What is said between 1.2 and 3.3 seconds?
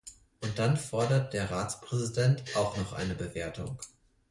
der Ratspräsident auch noch eine